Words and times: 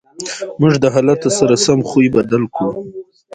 موږ 0.59 0.73
د 0.83 0.85
حالت 0.93 1.21
سره 1.37 1.55
سم 1.65 1.79
خوی 1.89 2.07
بدل 2.15 2.43
کړو. 2.55 2.71